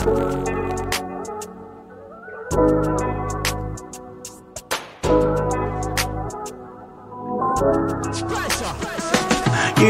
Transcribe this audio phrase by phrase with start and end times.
[0.00, 0.06] You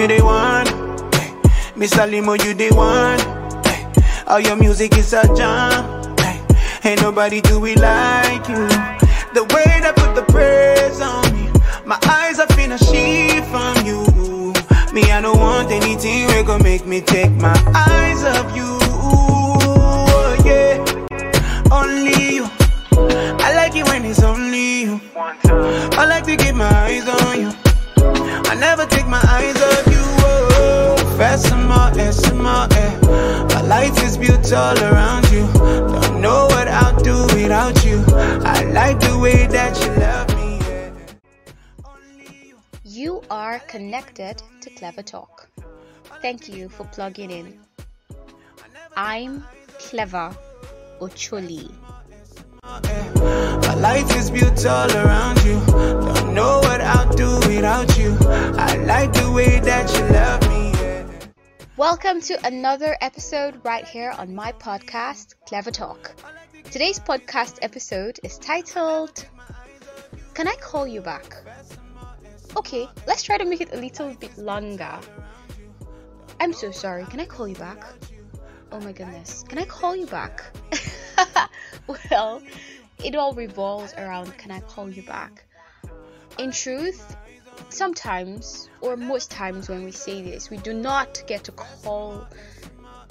[0.08, 0.66] the one,
[1.76, 3.20] Miss Alimo, you the one.
[4.26, 6.16] All your music is a jam.
[6.82, 8.66] Ain't nobody do it like you.
[9.32, 11.48] The way that put the praise on me,
[11.86, 14.02] my eyes are finna see from you.
[14.92, 18.79] Me, I don't want anything that gonna make me take my eyes off you.
[26.00, 27.52] I like to get my eyes on you.
[28.50, 30.00] I never take my eyes off you.
[30.24, 32.92] Oh, Fassima, Essima, eh.
[33.52, 35.46] My life is built all around you.
[35.58, 38.02] Don't know what I'll do without you.
[38.16, 40.58] I like the way that you love me.
[40.64, 42.44] yeah.
[42.82, 45.50] You are connected to Klevar Talk.
[46.22, 47.60] Thank you for plugging in.
[48.96, 49.44] I'm
[49.78, 50.34] Klevar
[50.98, 51.70] Ocholi.
[53.80, 55.58] Life is built all around you.
[55.66, 58.14] Don't know what I'll do without you.
[58.20, 60.72] I like the way that you love me.
[60.72, 61.06] yeah.
[61.78, 66.14] Welcome to another episode right here on my podcast, Klevar Talk.
[66.70, 69.24] Today's podcast episode is titled
[70.34, 71.36] Can I Call You Back?
[72.58, 74.98] Okay, let's try to make it a little bit longer.
[76.38, 77.06] I'm so sorry.
[77.06, 77.82] Can I call you back?
[78.72, 79.42] Oh my goodness.
[79.48, 80.44] Can I call you back?
[82.10, 82.42] well,
[83.04, 85.44] it all revolves around can I call you back?
[86.38, 87.16] In truth,
[87.68, 92.26] sometimes or most times when we say this, we do not get to call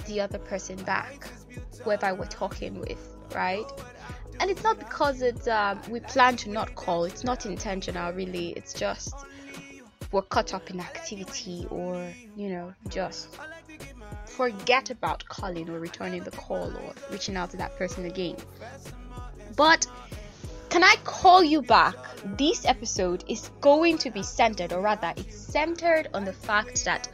[0.07, 1.27] the other person back,
[1.83, 3.65] whoever we're talking with, right?
[4.39, 7.03] And it's not because it's um, we plan to not call.
[7.03, 8.49] It's not intentional, really.
[8.51, 9.13] It's just
[10.11, 13.27] we're caught up in activity, or you know, just
[14.25, 18.37] forget about calling or returning the call or reaching out to that person again.
[19.59, 19.87] But
[20.69, 21.97] can I call you back?
[22.37, 27.09] This episode is going to be centered, or rather, it's centered on the fact that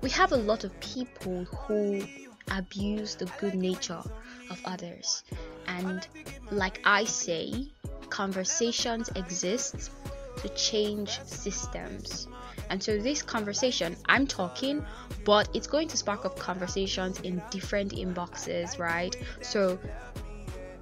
[0.00, 2.02] we have a lot of people who
[2.50, 4.02] abuse the good nature
[4.48, 5.22] of others.
[5.66, 6.08] And,
[6.50, 7.68] like I say,
[8.08, 9.90] conversations exist
[10.38, 12.26] to change systems.
[12.70, 14.82] And so, this conversation, I'm talking,
[15.26, 19.14] but it's going to spark up conversations in different inboxes, right?
[19.42, 19.78] So,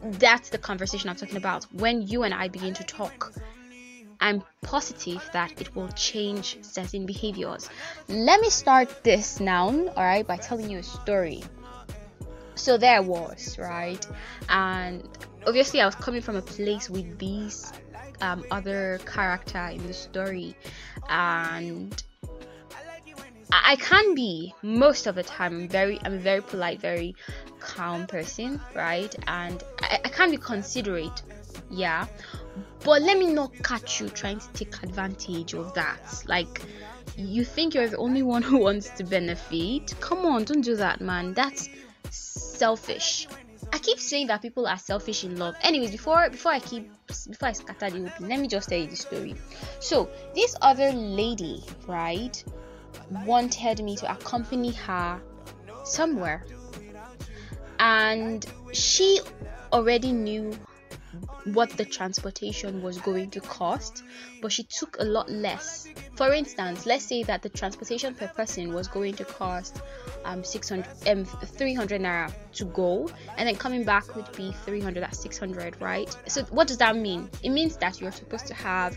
[0.02, 1.64] that's the conversation I'm talking about.
[1.72, 3.32] When you and I begin to talk,
[4.20, 7.68] I'm positive that it will change certain behaviors.
[8.08, 11.42] Let me start this now, alright, by telling you a story.
[12.54, 14.06] So there I was, right?
[14.50, 15.08] And
[15.46, 17.72] obviously, I was coming from a place with these
[18.20, 20.54] um, other character in the story,
[21.08, 22.02] and
[23.52, 25.60] I I can be most of the time.
[25.60, 27.14] I'm very, I'm a very polite, very
[27.60, 29.14] calm person, right?
[29.28, 31.22] And I, I can be considerate,
[31.70, 32.06] yeah.
[32.82, 36.24] But let me not catch you trying to take advantage of that.
[36.26, 36.62] Like,
[37.16, 39.94] you think you're the only one who wants to benefit?
[40.00, 41.32] Come on, don't do that, man.
[41.34, 41.68] That's
[42.10, 43.28] selfish.
[43.72, 45.54] I keep saying that people are selfish in love.
[45.62, 48.88] Anyways, before before I keep before I scatter the whole let me just tell you
[48.88, 49.36] the story.
[49.78, 52.42] So this other lady, right,
[53.26, 55.20] wanted me to accompany her
[55.84, 56.44] somewhere,
[57.78, 59.20] and she
[59.72, 60.56] already knew
[61.44, 64.02] what the transportation was going to cost,
[64.42, 65.88] but she took a lot less.
[66.14, 69.80] For instance, let's say that the transportation per person was going to cost
[70.24, 75.14] um 600 um 300 naira to go, and then coming back would be 300 at
[75.14, 76.14] 600, right?
[76.28, 77.30] So what does that mean?
[77.42, 78.96] It means that you're supposed to have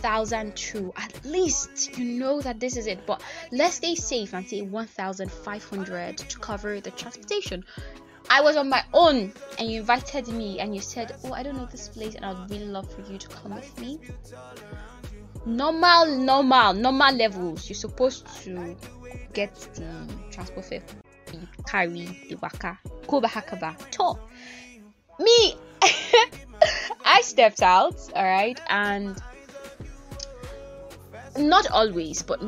[0.00, 3.22] a thousand to at least you know that this is it but
[3.52, 7.64] let's stay safe and say 1500 to cover the transportation
[8.32, 11.56] I was on my own and you invited me and you said, Oh, I don't
[11.56, 13.98] know this place and I'd really love for you to come with me.
[15.44, 17.68] Normal, normal, normal levels.
[17.68, 18.76] You're supposed to
[19.32, 20.82] get the transport fare,
[21.66, 22.78] carry the waka,
[23.08, 24.14] go hakaba, To
[25.20, 25.56] me,
[27.04, 29.20] I stepped out, alright, and
[31.48, 32.40] not always, but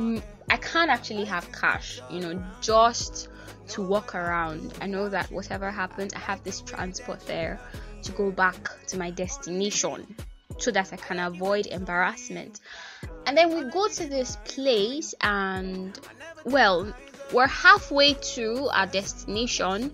[0.50, 3.28] I can't actually have cash, you know, just
[3.68, 4.74] to walk around.
[4.80, 7.58] I know that whatever happens, I have this transport fare
[8.02, 10.16] to go back to my destination
[10.58, 12.60] so that I can avoid embarrassment.
[13.26, 15.98] And then we go to this place, and
[16.44, 16.92] well,
[17.32, 19.92] we're halfway to our destination,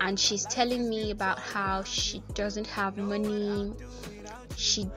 [0.00, 3.72] and she's telling me about how she doesn't have money,
[4.56, 4.88] she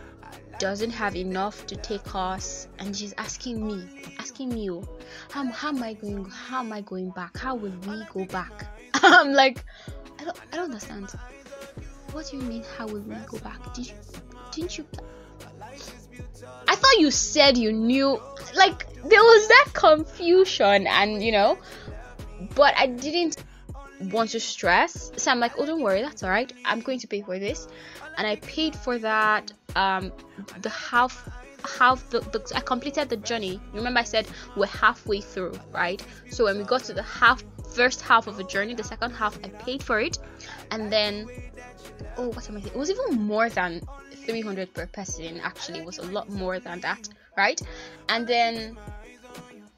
[0.62, 3.84] doesn't have enough to take us, and she's asking me,
[4.20, 4.88] asking me, oh,
[5.32, 6.24] how, how am I going?
[6.26, 7.36] How am I going back?
[7.36, 8.68] How will we go back?
[8.94, 9.66] I'm like,
[10.20, 11.10] I don't, I don't understand.
[12.12, 12.64] What do you mean?
[12.78, 13.74] How will we go back?
[13.74, 13.96] Did you,
[14.52, 14.86] didn't you?
[16.68, 18.22] I thought you said you knew.
[18.56, 21.58] Like there was that confusion, and you know,
[22.54, 23.38] but I didn't
[24.12, 25.12] want to stress.
[25.18, 26.52] So I'm like, oh, don't worry, that's all right.
[26.66, 27.68] I'm going to pay for this,
[28.18, 29.52] and I paid for that.
[29.76, 30.12] Um,
[30.62, 31.30] the half
[31.78, 33.60] half the, the, I completed the journey.
[33.74, 36.04] Remember I said we're halfway through, right?
[36.30, 37.44] So when we got to the half
[37.74, 40.18] first half of the journey, the second half I paid for it,
[40.72, 41.30] and then
[42.18, 42.74] oh what am I saying?
[42.74, 43.82] It was even more than
[44.26, 45.40] 300 per person.
[45.42, 47.08] Actually, it was a lot more than that,
[47.38, 47.62] right?
[48.10, 48.78] And then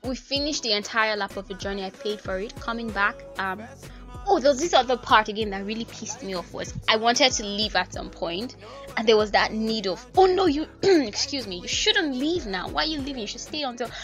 [0.03, 1.85] we finished the entire lap of the journey.
[1.85, 2.53] I paid for it.
[2.59, 3.63] Coming back, um,
[4.27, 7.31] oh, there was this other part again that really pissed me off was I wanted
[7.33, 8.55] to leave at some point,
[8.97, 12.69] and there was that need of, oh no, you, excuse me, you shouldn't leave now.
[12.69, 13.21] Why are you leaving?
[13.21, 13.89] You should stay until.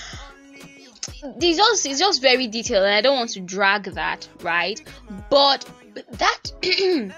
[1.22, 4.82] It's just, it's just very detailed, and I don't want to drag that, right?
[5.30, 5.70] But
[6.12, 6.54] that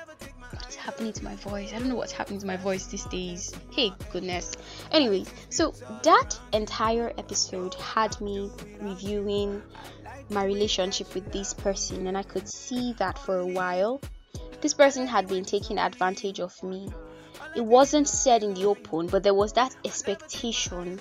[0.52, 1.74] what's happening to my voice?
[1.74, 3.54] I don't know what's happening to my voice these days.
[3.72, 4.54] Hey, goodness.
[4.92, 5.74] Anyways, so
[6.04, 8.50] that entire episode had me
[8.80, 9.62] reviewing
[10.32, 14.02] my relationship with this person, and I could see that for a while.
[14.62, 16.90] This person had been taking advantage of me.
[17.56, 21.00] It wasn't said in the open, but there was that expectation.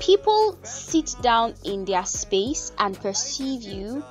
[0.00, 4.04] People sit down in their space and perceive you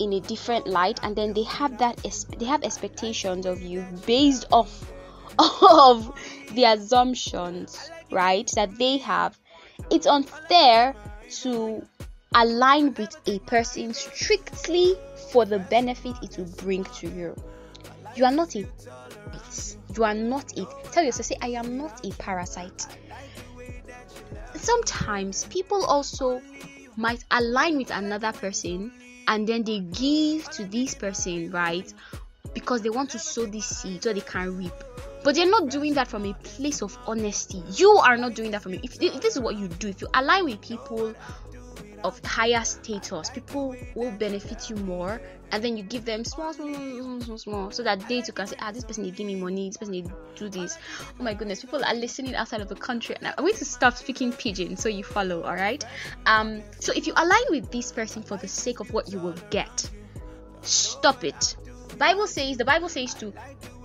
[0.00, 1.98] in a different light and then they have that
[2.38, 4.90] they have expectations of you based off
[5.38, 6.10] of
[6.54, 9.38] the assumptions right that they have
[9.90, 10.94] it's unfair
[11.28, 11.86] to
[12.34, 14.94] align with a person strictly
[15.32, 17.34] for the benefit it will bring to you
[18.14, 18.66] you are not a
[19.96, 22.86] you are not a tell yourself say i am not a parasite
[24.54, 26.40] sometimes people also
[26.96, 28.92] might align with another person
[29.30, 31.92] and then they give to this person, right?
[32.52, 34.72] Because they want to sow this seed so they can reap.
[35.22, 37.62] But they're not doing that from a place of honesty.
[37.74, 38.74] You are not doing that from.
[38.74, 41.14] If, if this is what you do, if you align with people
[42.04, 45.20] of higher status, people will benefit you more,
[45.52, 48.46] and then you give them small, small, small, small, small, so that they too can
[48.46, 50.04] say, ah, this person they give me money, this person they
[50.36, 50.78] do this.
[51.18, 53.16] Oh my goodness, people are listening outside of the country.
[53.16, 55.84] and I'm going to stop speaking pidgin so you follow, all right?
[56.26, 59.36] Um, so if you align with this person for the sake of what you will
[59.50, 59.90] get,
[60.62, 61.56] stop it.
[61.98, 63.32] Bible says the Bible says to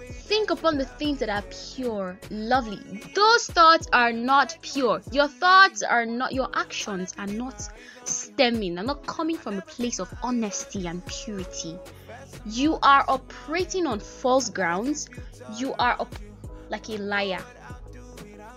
[0.08, 1.44] Think upon the things that are
[1.74, 2.80] pure, lovely.
[3.14, 5.02] Those thoughts are not pure.
[5.12, 7.68] Your thoughts are not, your actions are not
[8.06, 11.78] stemming, are not coming from a place of honesty and purity.
[12.46, 15.10] You are operating on false grounds.
[15.58, 16.16] You are op-
[16.70, 17.42] like a liar.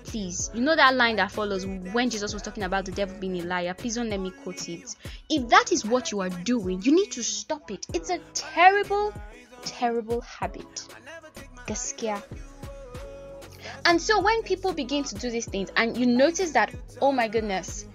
[0.05, 3.41] Please, you know that line that follows when Jesus was talking about the devil being
[3.41, 3.75] a liar.
[3.75, 4.97] Please don't let me quote it.
[5.29, 7.87] If that is what you are doing, you need to stop it.
[7.93, 9.13] It's a terrible,
[9.63, 10.89] terrible habit
[11.69, 12.23] gaskiya
[13.85, 17.29] and so when people begin to do these things and you notice that oh my
[17.29, 17.87] goodness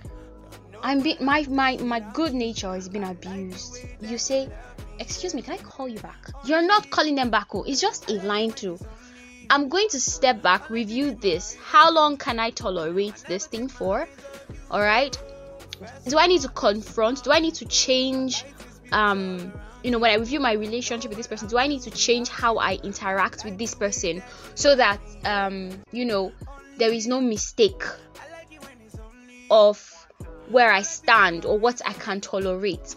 [0.82, 3.78] i'm being my my my good nature is being abused.
[4.02, 4.50] You say
[5.00, 6.30] excuse me can i call you back?
[6.46, 8.78] You're not calling them back oh it's just a line to
[9.50, 11.56] i'm going to step back review this.
[11.64, 14.08] How long can i tolerate this thing for?
[14.72, 15.18] All right?
[16.08, 17.24] Do i need to confront?
[17.24, 18.46] Do i need to change
[18.92, 21.92] um you know when i review my relationship with this person do i need to
[21.92, 24.24] change how i interact with this person
[24.56, 26.32] so that um you know
[26.78, 27.84] there is no mistake
[29.52, 30.08] of
[30.50, 32.96] where i stand or what i can tolerate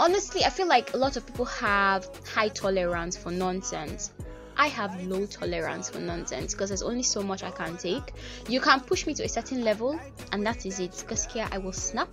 [0.00, 4.10] honestly i feel like a lot of people have high tolerance for nonsense
[4.56, 8.12] I have low tolerance for nonsense because there's only so much I can take.
[8.48, 9.98] You can push me to a certain level,
[10.32, 10.96] and that is it.
[11.00, 12.08] Because here I will snap,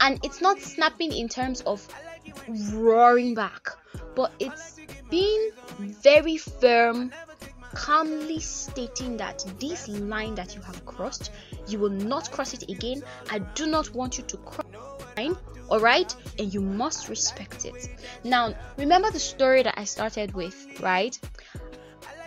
[0.00, 1.86] and it's not snapping in terms of
[2.72, 3.68] roaring back,
[4.14, 7.12] but it's being very firm,
[7.74, 11.30] calmly stating that this line that you have crossed,
[11.66, 13.02] you will not cross it again.
[13.30, 14.66] I do not want you to cross
[15.16, 15.36] line,
[15.68, 16.14] all right?
[16.38, 17.88] And you must respect it.
[18.22, 21.18] Now, remember the story that I started with, right?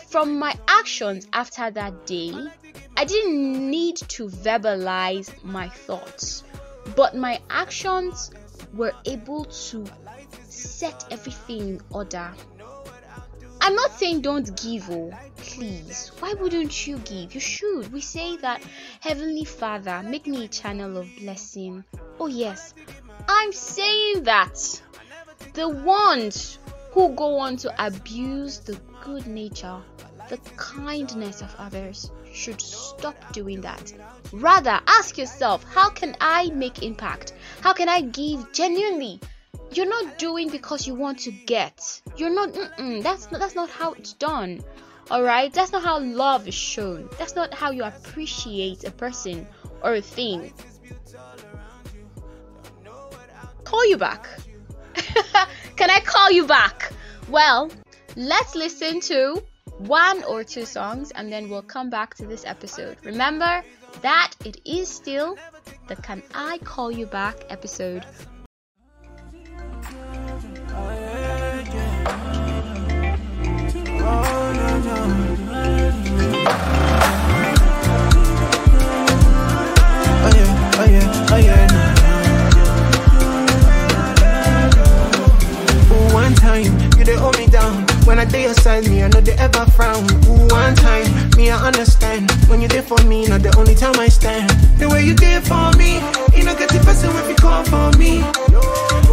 [0.08, 2.34] From my actions after that day,
[2.96, 6.44] I didn't need to verbalize my thoughts,
[6.96, 8.32] but my actions
[8.77, 9.86] were able to
[10.48, 12.31] set everything in order.
[13.60, 16.12] I'm not saying don't give, oh, please.
[16.19, 17.34] Why wouldn't you give?
[17.34, 17.91] You should.
[17.91, 18.63] We say that,
[19.01, 21.84] Heavenly Father, make me a channel of blessing.
[22.19, 22.74] Oh, yes,
[23.27, 24.81] I'm saying that
[25.53, 26.60] the ones
[26.91, 29.81] who go on to abuse the good nature,
[30.29, 33.93] the kindness of others, should stop doing that.
[34.31, 37.34] Rather, ask yourself how can I make impact?
[37.62, 39.19] How can I give genuinely?
[39.72, 42.01] you're not doing because you want to get.
[42.15, 42.53] You're not.
[43.03, 44.63] that's not, that's not how it's done.
[45.10, 47.10] All right, that's not how love is shown.
[47.17, 49.48] That's not how you appreciate a person
[49.81, 50.53] or a thing.
[53.63, 54.27] Call you back.
[55.75, 56.91] Can I call you back?
[57.29, 57.69] Well,
[58.15, 59.43] let's listen to
[59.79, 62.98] one or two songs and then we'll come back to this episode.
[63.03, 63.63] Remember
[64.01, 65.38] that it is still
[65.88, 68.05] the Can I Call You Back episode
[88.08, 90.06] When I day aside me, I know they ever frown.
[90.28, 92.32] Ooh, one time, me I understand.
[92.48, 94.50] When you there for me, not the only time I stand.
[94.80, 95.96] The way you there for me,
[96.36, 98.24] you know get the person if you call for me.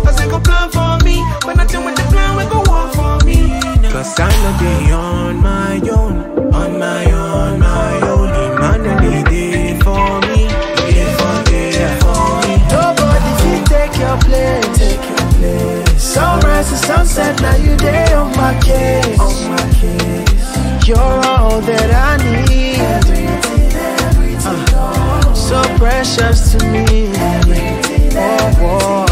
[0.06, 3.18] I say go plan for me, but nothing with the plan, we go walk for
[3.26, 3.50] me.
[3.90, 5.13] Cause I know they on
[17.84, 19.20] sunset, now you there on my case.
[19.20, 20.88] On my case.
[20.88, 22.78] You're all that I need.
[22.78, 23.72] Everything,
[24.08, 27.06] everything, uh, so precious to me.
[27.14, 28.12] Everything,
[28.60, 29.06] oh,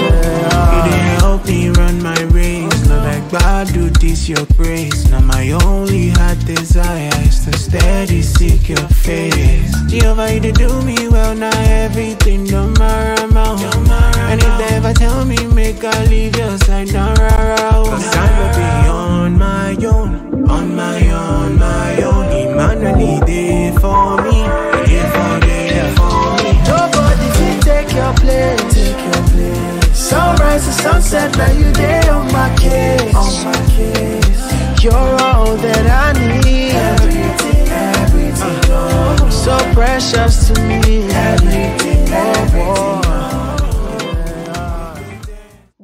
[0.00, 0.76] yeah.
[0.76, 2.88] You didn't help me run my race.
[2.88, 5.08] Not like God do this your grace.
[5.10, 9.72] Now my only heart desire is to steady seek your face.
[9.88, 11.34] Jehovah, you do me well.
[11.34, 13.16] Now everything don't matter.
[14.28, 17.18] And if they ever tell me make I leave your side, don't
[17.84, 22.26] Cause I'ma be on my own, on my own, my own.
[22.32, 24.42] Emmanuel, there for me,
[24.86, 26.52] there for, there for me.
[26.72, 29.98] Nobody can take your place, take your place.
[29.98, 34.82] Sunrise to sunset, now you there on my case, on my case.
[34.82, 36.12] You're all that I
[36.44, 36.72] need.
[36.72, 41.02] Everything, everything, uh, so precious to me.
[41.10, 41.85] Everything.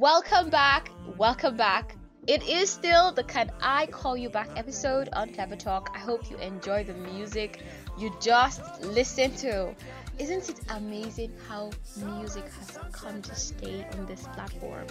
[0.02, 0.90] Welcome back.
[1.16, 1.94] Welcome back.
[2.26, 5.90] It is still the Can I Call You Back episode on Klevar Talk.
[5.94, 7.62] I hope you enjoy the music
[7.96, 9.72] you just listened to.
[10.18, 11.70] Isn't it amazing how
[12.18, 14.88] music has come to stay on this platform?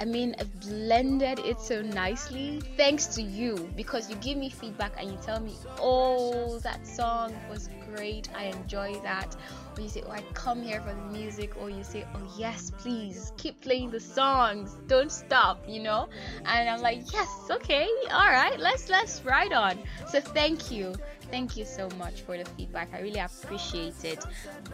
[0.00, 4.94] I mean, I've blended it so nicely thanks to you because you give me feedback
[4.98, 9.36] and you tell me, oh, that song was great, I enjoy that.
[9.76, 12.72] Or you say, oh, I come here for the music, or you say, oh, yes,
[12.78, 16.08] please keep playing the songs, don't stop, you know.
[16.46, 19.78] And I'm like, yes, okay, all right, let's let's ride on.
[20.08, 20.94] So thank you.
[21.30, 22.88] Thank you so much for the feedback.
[22.92, 24.24] I really appreciate it.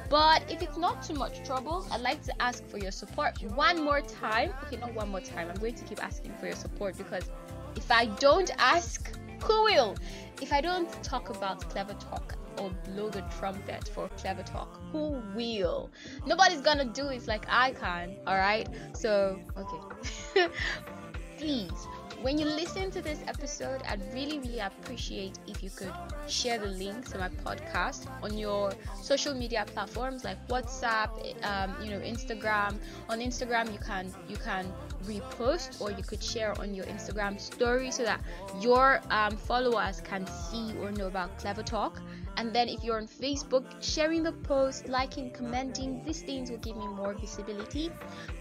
[0.09, 3.83] But if it's not too much trouble, I'd like to ask for your support one
[3.83, 4.53] more time.
[4.65, 5.49] Okay, not one more time.
[5.51, 7.31] I'm going to keep asking for your support because
[7.77, 9.97] if I don't ask, who will?
[10.41, 15.23] If I don't talk about Klevar Talk or blow the trumpet for Klevar Talk, who
[15.35, 15.91] will?
[16.27, 18.69] Nobody's gonna do it like I can, alright?
[18.95, 20.49] So, okay.
[21.39, 21.87] Please
[22.27, 25.93] when you listen to this episode, I'd really, really appreciate if you could
[26.27, 31.11] share the link to my podcast on your social media platforms like WhatsApp,
[31.45, 32.81] um, you know, Instagram.
[33.09, 34.67] On Instagram, you can you can
[35.05, 38.21] repost or you could share on your Instagram story so that
[38.61, 42.03] your um, followers can see or know about Klevar Talk.
[42.37, 46.77] And then if you're on Facebook, sharing the post, liking, commenting, these things will give
[46.77, 47.91] me more visibility,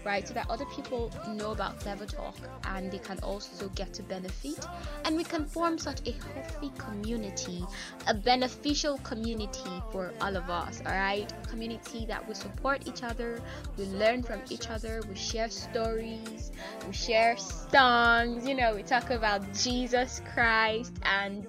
[0.04, 0.26] right?
[0.26, 2.36] So that other people know about Klevar Talk
[2.66, 4.66] and they can also get to benefit.
[5.04, 7.64] And we can form such a healthy community,
[8.06, 11.32] a beneficial community for all of us, all right?
[11.48, 13.40] Community that will support each other,
[13.76, 16.52] we learn from each other, we share stories,
[16.86, 21.46] we share songs, you know, we talk about Jesus Christ and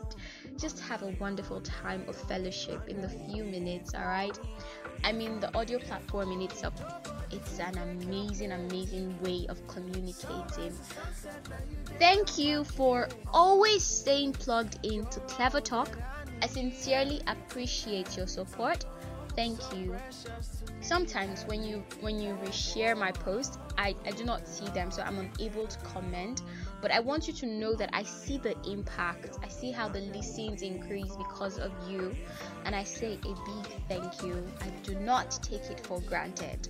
[0.58, 4.38] just have a wonderful time of fellowship in the few minutes, all right?
[5.04, 6.74] I mean, the audio platform in itself,
[7.32, 10.74] it's an amazing, amazing way of communicating.
[12.00, 15.98] Thank you for always staying plugged into Klevar Talk.
[16.42, 18.86] I sincerely appreciate your support.
[19.36, 19.96] Thank you.
[20.82, 25.04] Sometimes when you when you reshare my post, I, I do not see them, so
[25.04, 26.42] I'm unable to comment
[26.82, 29.38] but I want you to know that I see the impact.
[29.44, 32.16] I see how the listens increase because of you,
[32.66, 34.46] and I say a big thank you.
[34.62, 36.68] I do not take it for granted.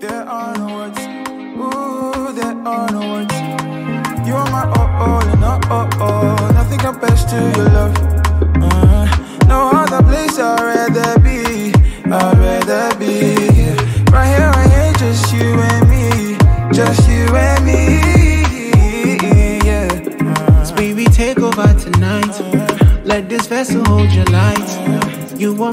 [0.00, 3.34] There are no words, ooh, there are no words.
[4.26, 6.50] You are my oh oh and oh oh oh.
[6.54, 8.19] Nothing compares to your love.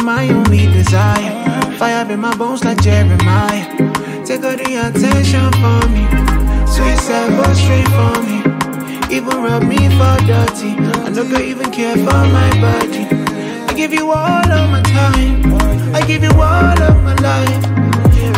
[0.03, 1.31] My only desire.
[1.77, 3.65] Fire in my bones like Jeremiah.
[4.25, 6.05] Take all the attention from me.
[6.67, 8.37] Sweet side, go straight for me.
[9.15, 10.71] Even rub me for dirty.
[11.05, 13.07] I no go even care for my body.
[13.69, 15.95] I give you all of my time.
[15.95, 17.63] I give you all of my life.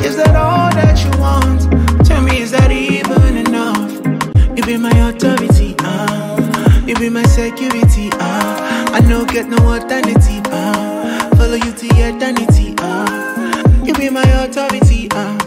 [0.06, 2.06] Is that all that you want?
[2.06, 3.92] Tell me, is that even enough?
[4.58, 6.38] You be my authority, ah.
[6.86, 8.92] You be my security, ah.
[8.94, 10.86] I no get no alternative, ah.
[11.06, 13.84] Follow you to eternity, ah.
[13.84, 15.38] You be my authority, ah.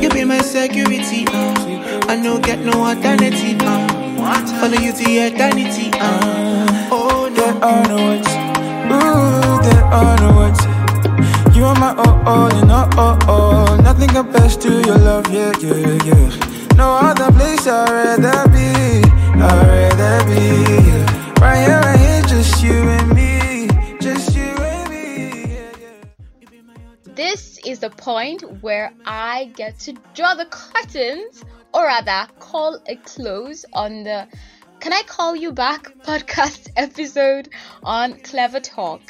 [0.00, 2.06] You be my security, ah.
[2.08, 3.86] I no get no alternative, ah.
[4.60, 6.88] Follow you to eternity, ah.
[6.90, 7.34] Oh no.
[7.34, 8.28] There are no words.
[8.92, 10.60] Ooh, there are no words.
[11.56, 13.76] You are my oh oh and oh oh oh.
[13.82, 16.76] Nothing compares to your love, yeah yeah yeah.
[16.76, 18.50] No other place I'd rather
[27.96, 34.28] point where I get to draw the curtains, or rather, call a close on the
[34.80, 37.48] Can I Call You Back podcast episode
[37.82, 39.00] on Klevar Talk.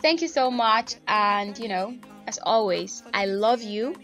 [0.00, 3.94] Thank you so much, and you know, as always, I love you,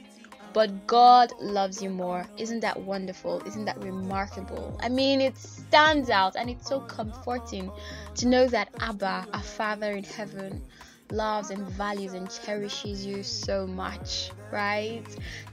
[0.52, 2.26] but God loves you more.
[2.36, 3.42] Isn't that wonderful?
[3.46, 4.78] Isn't that remarkable?
[4.82, 7.70] I mean, it stands out and it's so comforting
[8.16, 10.62] to know that Abba, our Father in heaven,
[11.12, 15.02] loves and values and cherishes you so much, right?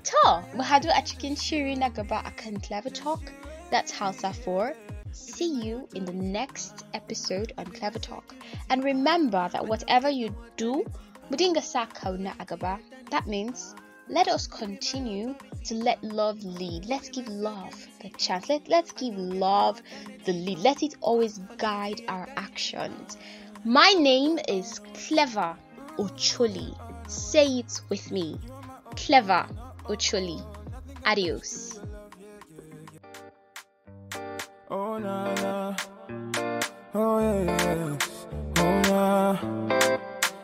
[0.04, 3.32] To, mahadu a cikin shiri na gaba akan Klevar Talk.
[3.72, 4.74] That's Hausa 4.
[5.12, 8.36] See you in the next episode on Klevar Talk.
[8.70, 10.86] And remember that whatever you do,
[11.32, 12.80] mudinga sa kauna a gaba.
[13.10, 13.76] That means
[14.10, 15.36] let us continue
[15.66, 16.86] to let love lead.
[16.86, 18.48] Let's give love the chance.
[18.48, 19.82] Let, let's give love
[20.24, 20.60] the lead.
[20.60, 23.18] Let it always guide our actions.
[23.66, 25.58] My name is Klevar
[25.98, 26.76] Ocholi.
[27.10, 28.40] Say it with me.
[28.96, 29.48] Klevar
[29.86, 30.42] Ocholi.
[31.06, 31.80] Adios.
[34.70, 35.76] Oh na na,
[36.94, 37.98] oh yeah, yeah.
[38.58, 39.38] oh na.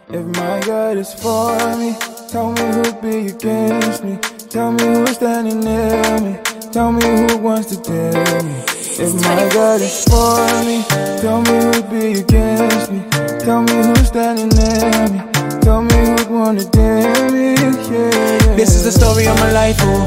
[0.09, 1.95] If my God is for me,
[2.29, 4.17] tell me who'd be against me.
[4.49, 6.39] Tell me who's standing near me.
[6.71, 8.72] Tell me who wants to dare me.
[8.95, 10.83] If my God is for me,
[11.19, 13.01] tell me who'd be against me.
[13.39, 15.19] Tell me who's standing near me.
[15.61, 17.55] Tell me who'd wanna dare me.
[17.55, 18.55] Yeah, yeah.
[18.55, 20.05] This is the story of my life, oh.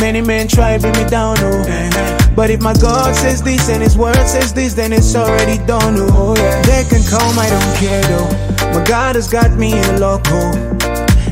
[0.00, 2.32] Many men try to bring me down, oh.
[2.36, 5.94] But if my God says this and His word says this, then it's already done,
[5.96, 6.08] oh.
[6.12, 8.78] oh they can come, I don't care, though.
[8.78, 10.30] My God has got me in the loco.
[10.34, 10.78] Oh.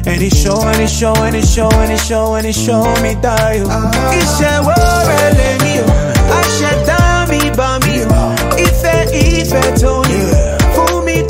[0.07, 3.67] And he's showing, he's showing, he's showing, he's showing, he's showing me that you.
[3.67, 6.16] Iṣẹ́ wọ́ọ̀rẹ́ lè ní o,
[9.47, 9.53] Ní
[9.87, 10.03] o,
[10.75, 11.23] fún mi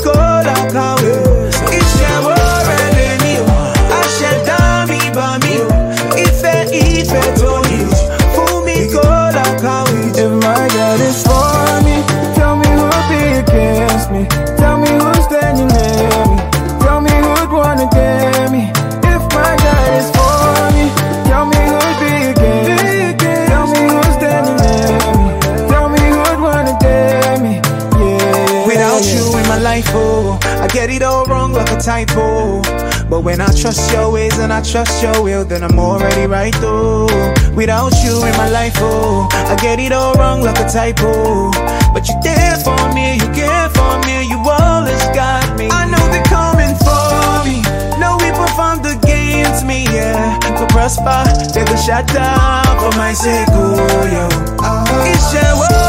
[29.31, 32.61] you in my life, oh, I get it all wrong like a typo.
[33.09, 36.53] But when I trust your ways and I trust your will, then I'm already right
[36.59, 37.07] though.
[37.55, 41.51] Without you in my life, oh, I get it all wrong like a typo.
[41.93, 45.67] But you there for me, you care for me, you always got me.
[45.71, 47.61] I know they're coming for me,
[47.99, 50.37] no weapon formed against me, yeah.
[50.59, 54.25] To prosper, they will shut down for my sake, oh, yo.
[54.59, 54.83] O,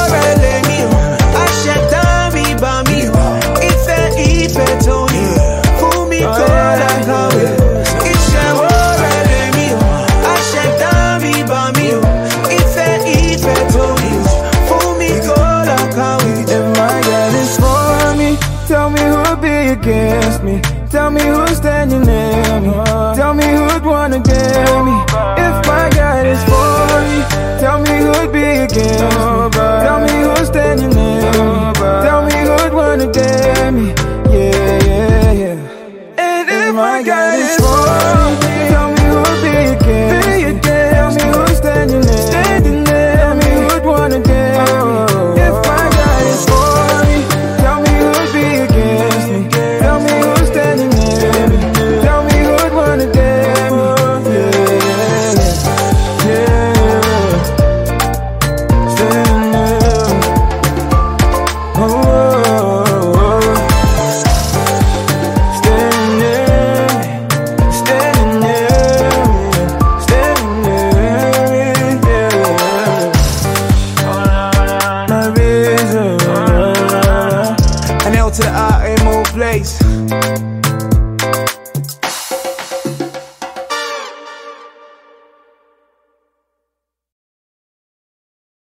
[0.02, 0.78] àṣẹdá mi
[1.42, 2.07] bá mi o.
[4.24, 6.46] Ìfẹ́ ìfẹ́ tó ní o, fún mi kó